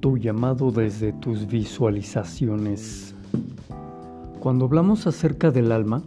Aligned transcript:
tu 0.00 0.16
llamado 0.16 0.70
desde 0.72 1.12
tus 1.12 1.46
visualizaciones. 1.46 3.14
Cuando 4.40 4.64
hablamos 4.64 5.06
acerca 5.06 5.50
del 5.50 5.72
alma, 5.72 6.02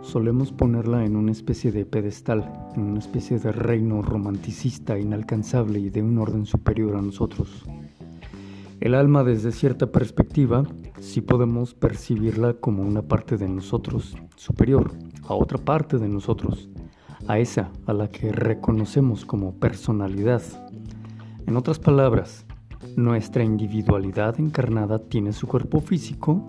solemos 0.00 0.52
ponerla 0.52 1.04
en 1.04 1.16
una 1.16 1.32
especie 1.32 1.72
de 1.72 1.84
pedestal, 1.84 2.70
en 2.76 2.82
una 2.82 3.00
especie 3.00 3.40
de 3.40 3.50
reino 3.50 4.00
romanticista, 4.00 4.96
inalcanzable 4.96 5.80
y 5.80 5.90
de 5.90 6.02
un 6.02 6.18
orden 6.18 6.46
superior 6.46 6.96
a 6.96 7.02
nosotros. 7.02 7.64
El 8.78 8.94
alma 8.94 9.24
desde 9.24 9.50
cierta 9.50 9.90
perspectiva, 9.90 10.64
sí 11.00 11.20
podemos 11.20 11.74
percibirla 11.74 12.54
como 12.54 12.84
una 12.84 13.02
parte 13.02 13.36
de 13.36 13.48
nosotros, 13.48 14.16
superior 14.36 14.92
a 15.28 15.34
otra 15.34 15.58
parte 15.58 15.98
de 15.98 16.08
nosotros, 16.08 16.68
a 17.26 17.40
esa 17.40 17.72
a 17.86 17.92
la 17.92 18.08
que 18.08 18.30
reconocemos 18.30 19.24
como 19.24 19.54
personalidad. 19.54 20.42
En 21.46 21.56
otras 21.56 21.80
palabras, 21.80 22.46
nuestra 22.96 23.44
individualidad 23.44 24.38
encarnada 24.40 24.98
tiene 24.98 25.32
su 25.32 25.46
cuerpo 25.46 25.80
físico, 25.80 26.42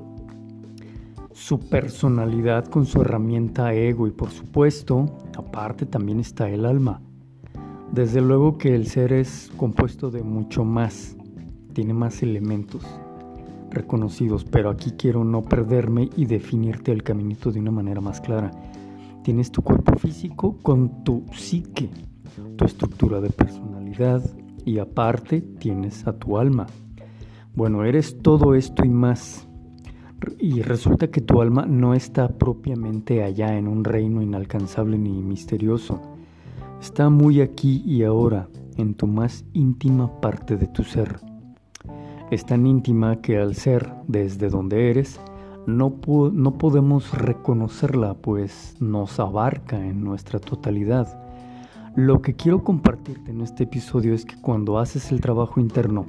su 1.34 1.60
personalidad 1.60 2.66
con 2.66 2.86
su 2.86 3.02
herramienta 3.02 3.74
ego 3.74 4.08
y 4.08 4.12
por 4.12 4.30
supuesto, 4.30 5.06
aparte 5.38 5.86
también 5.86 6.20
está 6.20 6.50
el 6.50 6.66
alma. 6.66 7.02
Desde 7.92 8.22
luego 8.22 8.58
que 8.58 8.76
el 8.76 8.88
ser 8.88 9.14
es 9.14 9.52
compuesto 9.58 10.10
de 10.10 10.24
mucho 10.24 10.64
más, 10.64 11.16
tiene 11.74 11.94
más 11.94 12.24
elementos 12.24 12.84
reconocidos, 13.70 14.44
pero 14.46 14.70
aquí 14.70 14.92
quiero 14.92 15.24
no 15.24 15.42
perderme 15.42 16.10
y 16.16 16.26
definirte 16.26 16.92
el 16.92 17.04
caminito 17.04 17.52
de 17.52 17.60
una 17.60 17.72
manera 17.72 18.02
más 18.02 18.22
clara. 18.22 18.52
Tienes 19.24 19.52
tu 19.52 19.62
cuerpo 19.62 19.98
físico 19.98 20.58
con 20.62 21.04
tu 21.04 21.26
psique, 21.34 21.90
tu 22.56 22.66
estructura 22.66 23.20
de 23.20 23.30
personalidad, 23.30 24.22
y 24.66 24.80
aparte 24.80 25.42
tienes 25.42 26.08
a 26.08 26.18
tu 26.18 26.38
alma. 26.38 26.68
Bueno, 27.56 27.86
eres 27.86 28.18
todo 28.22 28.56
esto 28.56 28.84
y 28.84 28.90
más. 28.90 29.48
Y 30.40 30.62
resulta 30.62 31.08
que 31.08 31.22
tu 31.22 31.42
alma 31.42 31.66
no 31.66 31.94
está 31.94 32.30
propiamente 32.30 33.24
allá 33.24 33.58
en 33.58 33.68
un 33.68 33.84
reino 33.84 34.22
inalcanzable 34.22 34.98
ni 34.98 35.22
misterioso. 35.22 36.02
Está 36.82 37.10
muy 37.10 37.42
aquí 37.42 37.84
y 37.86 38.04
ahora, 38.04 38.48
en 38.78 38.96
tu 38.96 39.08
más 39.08 39.46
íntima 39.54 40.20
parte 40.20 40.58
de 40.58 40.68
tu 40.68 40.84
ser. 40.84 41.20
Es 42.32 42.46
tan 42.46 42.66
íntima 42.66 43.22
que 43.22 43.38
al 43.38 43.56
ser 43.56 43.94
desde 44.08 44.50
donde 44.50 44.90
eres, 44.90 45.20
no, 45.68 46.00
no 46.34 46.58
podemos 46.58 47.18
reconocerla, 47.18 48.16
pues 48.16 48.76
nos 48.80 49.20
abarca 49.20 49.86
en 49.86 50.04
nuestra 50.04 50.40
totalidad. 50.40 51.20
Lo 51.96 52.24
que 52.24 52.34
quiero 52.34 52.64
compartirte 52.64 53.30
en 53.30 53.42
este 53.42 53.66
episodio 53.66 54.16
es 54.16 54.26
que 54.26 54.36
cuando 54.42 54.80
haces 54.80 55.12
el 55.12 55.22
trabajo 55.22 55.60
interno 55.60 56.08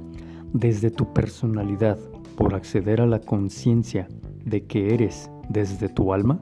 desde 0.51 0.89
tu 0.89 1.13
personalidad 1.13 1.99
por 2.35 2.55
acceder 2.55 3.01
a 3.01 3.05
la 3.05 3.19
conciencia 3.19 4.07
de 4.43 4.65
que 4.65 4.95
eres 4.95 5.29
desde 5.47 5.87
tu 5.87 6.11
alma, 6.11 6.41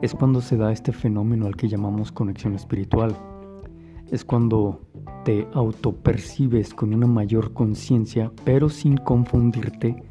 es 0.00 0.14
cuando 0.14 0.40
se 0.40 0.56
da 0.56 0.70
este 0.70 0.92
fenómeno 0.92 1.46
al 1.46 1.56
que 1.56 1.66
llamamos 1.66 2.12
conexión 2.12 2.54
espiritual. 2.54 3.16
Es 4.12 4.24
cuando 4.24 4.80
te 5.24 5.48
autopercibes 5.54 6.72
con 6.72 6.94
una 6.94 7.08
mayor 7.08 7.52
conciencia, 7.52 8.30
pero 8.44 8.68
sin 8.68 8.96
confundirte 8.96 10.04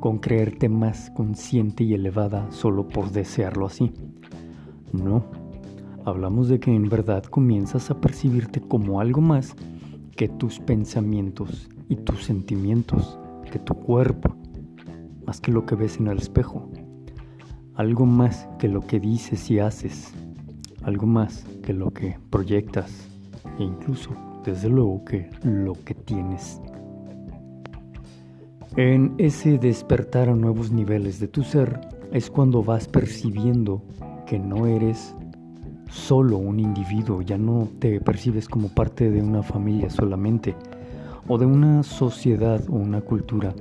con 0.00 0.20
creerte 0.20 0.70
más 0.70 1.10
consciente 1.10 1.84
y 1.84 1.92
elevada 1.92 2.50
solo 2.50 2.88
por 2.88 3.10
desearlo 3.10 3.66
así. 3.66 3.92
No, 4.94 5.22
hablamos 6.06 6.48
de 6.48 6.60
que 6.60 6.72
en 6.72 6.88
verdad 6.88 7.24
comienzas 7.24 7.90
a 7.90 8.00
percibirte 8.00 8.60
como 8.60 9.00
algo 9.00 9.20
más 9.20 9.56
que 10.14 10.28
tus 10.28 10.60
pensamientos 10.60 11.68
y 11.88 11.96
tus 11.96 12.24
sentimientos, 12.24 13.18
que 13.50 13.58
tu 13.58 13.74
cuerpo, 13.74 14.36
más 15.26 15.40
que 15.40 15.50
lo 15.50 15.66
que 15.66 15.74
ves 15.74 15.98
en 15.98 16.06
el 16.06 16.18
espejo, 16.18 16.70
algo 17.74 18.06
más 18.06 18.48
que 18.60 18.68
lo 18.68 18.82
que 18.82 19.00
dices 19.00 19.50
y 19.50 19.58
haces, 19.58 20.14
algo 20.84 21.06
más 21.06 21.44
que 21.64 21.72
lo 21.72 21.90
que 21.90 22.16
proyectas. 22.30 23.08
E 23.58 23.64
incluso, 23.64 24.10
desde 24.44 24.68
luego, 24.68 25.04
que 25.04 25.28
lo 25.42 25.72
que 25.72 25.94
tienes. 25.94 26.60
En 28.76 29.14
ese 29.18 29.58
despertar 29.58 30.28
a 30.28 30.36
nuevos 30.36 30.70
niveles 30.70 31.18
de 31.18 31.26
tu 31.26 31.42
ser 31.42 31.80
es 32.12 32.30
cuando 32.30 32.62
vas 32.62 32.86
percibiendo 32.86 33.82
que 34.26 34.38
no 34.38 34.66
eres 34.66 35.16
solo 35.88 36.38
un 36.38 36.60
individuo, 36.60 37.22
ya 37.22 37.38
no 37.38 37.68
te 37.78 38.00
percibes 38.00 38.48
como 38.48 38.68
parte 38.68 39.10
de 39.10 39.22
una 39.22 39.42
familia 39.42 39.90
solamente 39.90 40.54
o 41.28 41.38
de 41.38 41.46
una 41.46 41.82
sociedad 41.82 42.62
o 42.68 42.74
una 42.74 43.00
cultura. 43.00 43.54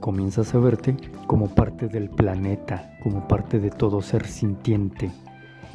Comienzas 0.00 0.54
a 0.54 0.58
verte 0.58 0.96
como 1.26 1.48
parte 1.48 1.88
del 1.88 2.08
planeta, 2.08 2.98
como 3.02 3.26
parte 3.26 3.58
de 3.58 3.70
todo 3.70 4.00
ser 4.00 4.26
sintiente 4.26 5.10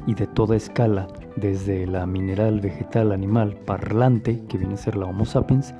y 0.08 0.14
de 0.14 0.28
toda 0.28 0.56
escala, 0.56 1.08
desde 1.36 1.86
la 1.86 2.06
mineral, 2.06 2.62
vegetal, 2.62 3.12
animal, 3.12 3.56
parlante, 3.66 4.42
que 4.48 4.58
viene 4.58 4.76
a 4.76 4.78
ser 4.78 4.96
la 4.96 5.06
Homo 5.06 5.26
sapiens, 5.26 5.74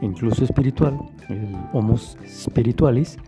incluso 0.00 0.44
espiritual, 0.44 0.98
el 1.28 1.54
Homo 1.72 1.96
spiritualis, 1.96 3.18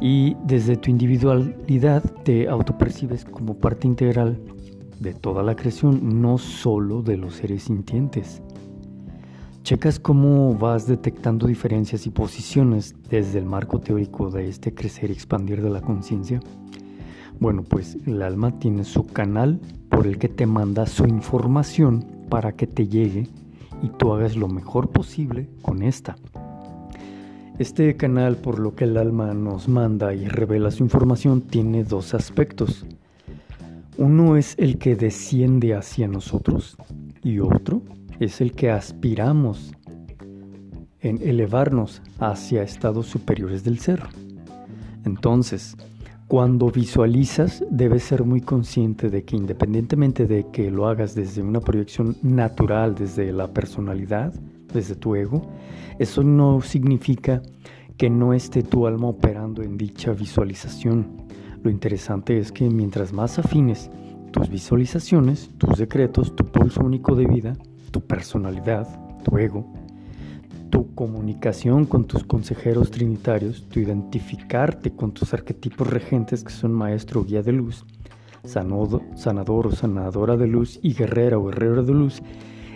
y 0.00 0.36
desde 0.44 0.76
tu 0.76 0.90
individualidad 0.90 2.02
te 2.22 2.48
autopercibes 2.48 3.24
como 3.24 3.54
parte 3.54 3.86
integral 3.86 4.38
de 5.00 5.14
toda 5.14 5.42
la 5.42 5.56
creación, 5.56 6.20
no 6.20 6.38
solo 6.38 7.02
de 7.02 7.16
los 7.16 7.34
seres 7.34 7.64
sintientes. 7.64 8.42
Checas 9.62 9.98
cómo 9.98 10.54
vas 10.54 10.86
detectando 10.86 11.48
diferencias 11.48 12.06
y 12.06 12.10
posiciones 12.10 12.94
desde 13.10 13.40
el 13.40 13.46
marco 13.46 13.80
teórico 13.80 14.30
de 14.30 14.48
este 14.48 14.72
crecer 14.72 15.10
y 15.10 15.14
expandir 15.14 15.60
de 15.60 15.70
la 15.70 15.80
conciencia. 15.80 16.40
Bueno, 17.40 17.64
pues 17.64 17.98
el 18.06 18.22
alma 18.22 18.58
tiene 18.58 18.84
su 18.84 19.06
canal 19.06 19.60
por 19.90 20.06
el 20.06 20.18
que 20.18 20.28
te 20.28 20.46
manda 20.46 20.86
su 20.86 21.04
información 21.06 22.06
para 22.28 22.52
que 22.52 22.66
te 22.66 22.86
llegue 22.86 23.28
y 23.82 23.88
tú 23.88 24.12
hagas 24.12 24.36
lo 24.36 24.48
mejor 24.48 24.90
posible 24.90 25.48
con 25.62 25.82
esta. 25.82 26.16
Este 27.58 27.96
canal 27.96 28.36
por 28.36 28.58
lo 28.58 28.74
que 28.74 28.84
el 28.84 28.96
alma 28.96 29.34
nos 29.34 29.66
manda 29.68 30.14
y 30.14 30.28
revela 30.28 30.70
su 30.70 30.82
información 30.84 31.40
tiene 31.40 31.84
dos 31.84 32.14
aspectos. 32.14 32.86
Uno 33.98 34.36
es 34.36 34.54
el 34.58 34.76
que 34.76 34.94
desciende 34.94 35.74
hacia 35.74 36.06
nosotros 36.06 36.76
y 37.22 37.38
otro 37.38 37.82
es 38.20 38.42
el 38.42 38.52
que 38.52 38.70
aspiramos 38.70 39.72
en 41.00 41.18
elevarnos 41.22 42.02
hacia 42.18 42.62
estados 42.62 43.06
superiores 43.06 43.64
del 43.64 43.78
ser. 43.78 44.02
Entonces, 45.06 45.76
cuando 46.28 46.70
visualizas, 46.70 47.64
debes 47.70 48.02
ser 48.02 48.24
muy 48.24 48.42
consciente 48.42 49.08
de 49.08 49.24
que 49.24 49.36
independientemente 49.36 50.26
de 50.26 50.46
que 50.52 50.70
lo 50.70 50.88
hagas 50.88 51.14
desde 51.14 51.40
una 51.40 51.60
proyección 51.60 52.16
natural, 52.22 52.96
desde 52.96 53.32
la 53.32 53.52
personalidad, 53.52 54.34
desde 54.74 54.96
tu 54.96 55.14
ego, 55.14 55.40
eso 55.98 56.22
no 56.22 56.60
significa 56.60 57.40
que 57.96 58.10
no 58.10 58.34
esté 58.34 58.62
tu 58.62 58.86
alma 58.86 59.08
operando 59.08 59.62
en 59.62 59.78
dicha 59.78 60.12
visualización. 60.12 61.24
Lo 61.62 61.70
interesante 61.70 62.38
es 62.38 62.52
que 62.52 62.68
mientras 62.68 63.12
más 63.12 63.38
afines 63.38 63.90
tus 64.32 64.48
visualizaciones, 64.48 65.50
tus 65.58 65.78
decretos, 65.78 66.36
tu 66.36 66.44
pulso 66.44 66.82
único 66.82 67.14
de 67.14 67.26
vida, 67.26 67.56
tu 67.90 68.00
personalidad, 68.00 68.86
tu 69.24 69.38
ego, 69.38 69.66
tu 70.70 70.94
comunicación 70.94 71.86
con 71.86 72.04
tus 72.04 72.24
consejeros 72.24 72.90
trinitarios, 72.90 73.66
tu 73.68 73.80
identificarte 73.80 74.90
con 74.94 75.12
tus 75.12 75.32
arquetipos 75.32 75.88
regentes 75.88 76.44
que 76.44 76.52
son 76.52 76.72
maestro 76.72 77.20
o 77.20 77.24
guía 77.24 77.42
de 77.42 77.52
luz, 77.52 77.86
sanador 78.44 79.66
o 79.66 79.70
sanadora 79.70 80.36
de 80.36 80.46
luz 80.46 80.78
y 80.82 80.92
guerrera 80.94 81.38
o 81.38 81.46
guerrero 81.46 81.82
de 81.82 81.92
luz, 81.92 82.22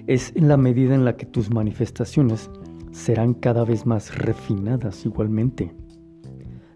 es 0.07 0.33
en 0.35 0.49
la 0.49 0.57
medida 0.57 0.95
en 0.95 1.05
la 1.05 1.17
que 1.17 1.27
tus 1.27 1.51
manifestaciones 1.51 2.51
serán 2.91 3.35
cada 3.35 3.65
vez 3.65 3.87
más 3.87 4.17
refinadas 4.17 5.05
igualmente. 5.05 5.75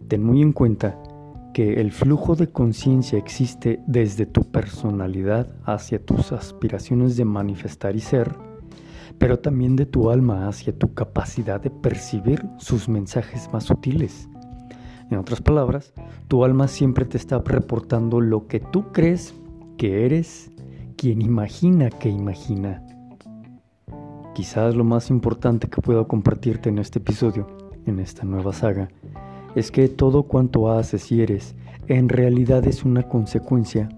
Ten 0.08 0.22
muy 0.22 0.42
en 0.42 0.52
cuenta 0.52 1.00
que 1.54 1.80
el 1.80 1.92
flujo 1.92 2.34
de 2.34 2.50
conciencia 2.50 3.16
existe 3.16 3.80
desde 3.86 4.26
tu 4.26 4.42
personalidad 4.42 5.48
hacia 5.64 6.04
tus 6.04 6.32
aspiraciones 6.32 7.16
de 7.16 7.24
manifestar 7.24 7.94
y 7.94 8.00
ser, 8.00 8.36
pero 9.18 9.38
también 9.38 9.76
de 9.76 9.86
tu 9.86 10.10
alma 10.10 10.48
hacia 10.48 10.76
tu 10.76 10.92
capacidad 10.94 11.60
de 11.60 11.70
percibir 11.70 12.44
sus 12.58 12.88
mensajes 12.88 13.48
más 13.52 13.64
sutiles. 13.64 14.28
En 15.10 15.18
otras 15.18 15.40
palabras, 15.40 15.94
tu 16.26 16.44
alma 16.44 16.66
siempre 16.66 17.04
te 17.04 17.16
está 17.16 17.38
reportando 17.38 18.20
lo 18.20 18.48
que 18.48 18.58
tú 18.58 18.90
crees 18.90 19.32
que 19.78 20.04
eres 20.04 20.50
quien 20.96 21.22
imagina 21.22 21.88
que 21.88 22.08
imagina. 22.08 22.82
Quizás 24.34 24.74
lo 24.74 24.82
más 24.82 25.08
importante 25.08 25.68
que 25.68 25.80
puedo 25.80 26.08
compartirte 26.08 26.68
en 26.68 26.80
este 26.80 26.98
episodio, 26.98 27.46
en 27.86 28.00
esta 28.00 28.24
nueva 28.24 28.52
saga, 28.52 28.88
es 29.54 29.70
que 29.70 29.88
todo 29.88 30.24
cuanto 30.24 30.70
haces 30.70 31.10
y 31.12 31.22
eres 31.22 31.54
en 31.86 32.08
realidad 32.08 32.66
es 32.66 32.84
una 32.84 33.02
consecuencia 33.02 33.88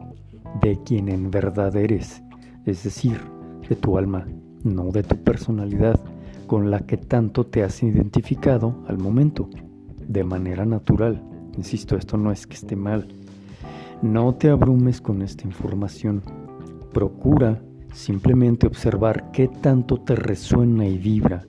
de 0.60 0.76
quien 0.84 1.08
en 1.08 1.30
verdad 1.30 1.76
eres, 1.76 2.22
es 2.64 2.82
decir, 2.82 3.20
de 3.68 3.76
tu 3.76 3.96
alma, 3.96 4.26
no 4.64 4.90
de 4.90 5.04
tu 5.04 5.16
personalidad, 5.16 6.00
con 6.48 6.70
la 6.70 6.80
que 6.80 6.96
tanto 6.96 7.44
te 7.46 7.62
has 7.62 7.82
identificado 7.82 8.82
al 8.88 8.98
momento, 8.98 9.48
de 10.08 10.24
manera 10.24 10.64
natural. 10.64 11.22
Insisto, 11.56 11.96
esto 11.96 12.16
no 12.16 12.32
es 12.32 12.46
que 12.46 12.54
esté 12.54 12.74
mal. 12.74 13.06
No 14.02 14.34
te 14.34 14.50
abrumes 14.50 15.00
con 15.00 15.22
esta 15.22 15.46
información. 15.46 16.22
Procura 16.92 17.62
simplemente 17.92 18.66
observar 18.66 19.30
qué 19.30 19.48
tanto 19.48 19.98
te 19.98 20.16
resuena 20.16 20.86
y 20.86 20.98
vibra 20.98 21.46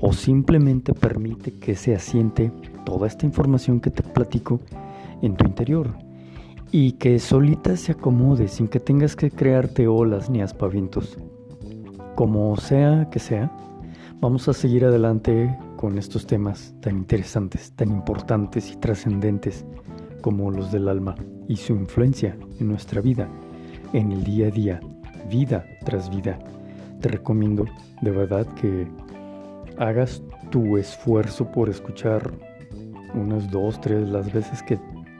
o 0.00 0.12
simplemente 0.12 0.92
permite 0.92 1.52
que 1.52 1.74
se 1.74 1.94
asiente 1.94 2.52
toda 2.84 3.06
esta 3.06 3.26
información 3.26 3.80
que 3.80 3.90
te 3.90 4.02
platico 4.02 4.60
en 5.22 5.36
tu 5.36 5.46
interior 5.46 5.96
y 6.72 6.92
que 6.92 7.18
solita 7.18 7.76
se 7.76 7.92
acomode 7.92 8.48
sin 8.48 8.68
que 8.68 8.80
tengas 8.80 9.16
que 9.16 9.30
crearte 9.30 9.86
olas 9.88 10.28
ni 10.28 10.42
aspavientos. 10.42 11.18
Como 12.14 12.56
sea 12.56 13.08
que 13.10 13.18
sea, 13.18 13.50
vamos 14.20 14.48
a 14.48 14.52
seguir 14.52 14.84
adelante 14.84 15.56
con 15.76 15.98
estos 15.98 16.26
temas 16.26 16.74
tan 16.80 16.96
interesantes, 16.96 17.72
tan 17.72 17.90
importantes 17.90 18.72
y 18.72 18.76
trascendentes 18.76 19.64
como 20.22 20.50
los 20.50 20.72
del 20.72 20.88
alma 20.88 21.14
y 21.48 21.56
su 21.56 21.74
influencia 21.74 22.36
en 22.58 22.68
nuestra 22.68 23.00
vida, 23.00 23.28
en 23.92 24.12
el 24.12 24.24
día 24.24 24.48
a 24.48 24.50
día, 24.50 24.80
vida 25.30 25.64
tras 25.84 26.10
vida. 26.10 26.38
Te 27.00 27.08
recomiendo 27.08 27.64
de 28.02 28.10
verdad 28.10 28.46
que 28.54 28.88
hagas 29.78 30.22
tu 30.50 30.76
esfuerzo 30.76 31.50
por 31.50 31.68
escuchar 31.68 32.32
unas 33.14 33.50
dos, 33.50 33.80
tres, 33.80 34.08
las 34.08 34.32
veces 34.32 34.62
que 34.62 34.78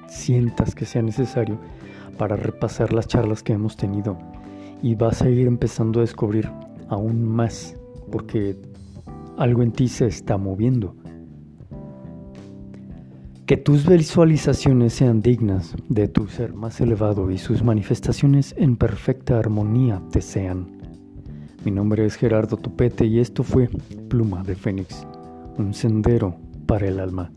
sientas 0.08 0.74
que 0.74 0.84
sea 0.84 1.02
necesario 1.02 1.58
para 2.18 2.36
repasar 2.36 2.92
las 2.92 3.06
charlas 3.06 3.42
que 3.42 3.52
hemos 3.52 3.76
tenido 3.76 4.18
y 4.82 4.94
vas 4.94 5.22
a 5.22 5.28
ir 5.28 5.46
empezando 5.46 6.00
a 6.00 6.02
descubrir 6.02 6.50
aún 6.88 7.22
más 7.22 7.76
porque 8.10 8.56
algo 9.36 9.62
en 9.62 9.72
ti 9.72 9.88
se 9.88 10.06
está 10.06 10.36
moviendo. 10.36 10.94
Que 13.46 13.56
tus 13.56 13.86
visualizaciones 13.86 14.94
sean 14.94 15.22
dignas 15.22 15.76
de 15.88 16.08
tu 16.08 16.26
ser 16.26 16.52
más 16.52 16.80
elevado 16.80 17.30
y 17.30 17.38
sus 17.38 17.62
manifestaciones 17.62 18.54
en 18.58 18.76
perfecta 18.76 19.38
armonía 19.38 20.02
te 20.10 20.20
sean. 20.20 20.75
Mi 21.66 21.72
nombre 21.72 22.06
es 22.06 22.14
Gerardo 22.14 22.56
Tupete 22.56 23.06
y 23.06 23.18
esto 23.18 23.42
fue 23.42 23.68
Pluma 24.08 24.44
de 24.44 24.54
Fénix, 24.54 25.04
un 25.58 25.74
sendero 25.74 26.36
para 26.64 26.86
el 26.86 27.00
alma. 27.00 27.32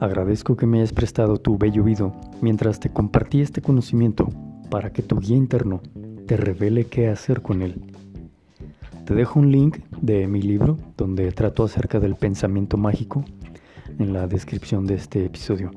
Agradezco 0.00 0.54
que 0.54 0.66
me 0.66 0.80
hayas 0.80 0.92
prestado 0.92 1.38
tu 1.38 1.56
bello 1.56 1.84
oído 1.84 2.14
mientras 2.42 2.78
te 2.78 2.90
compartí 2.90 3.40
este 3.40 3.62
conocimiento 3.62 4.28
para 4.68 4.92
que 4.92 5.00
tu 5.00 5.18
guía 5.18 5.34
interno 5.34 5.80
te 6.26 6.36
revele 6.36 6.88
qué 6.88 7.08
hacer 7.08 7.40
con 7.40 7.62
él. 7.62 7.80
Te 9.06 9.14
dejo 9.14 9.40
un 9.40 9.50
link 9.50 9.78
de 9.98 10.26
mi 10.28 10.42
libro 10.42 10.76
donde 10.98 11.32
trato 11.32 11.64
acerca 11.64 11.98
del 11.98 12.16
pensamiento 12.16 12.76
mágico 12.76 13.24
en 13.98 14.12
la 14.12 14.26
descripción 14.26 14.86
de 14.86 14.96
este 14.96 15.24
episodio. 15.24 15.70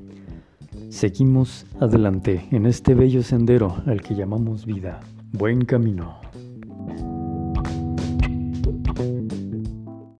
Seguimos 0.90 1.66
adelante 1.80 2.50
en 2.52 2.66
este 2.66 2.96
bello 2.96 3.24
sendero 3.24 3.78
al 3.86 4.02
que 4.02 4.14
llamamos 4.14 4.66
vida. 4.66 5.00
Buen 5.32 5.64
camino. 5.64 6.20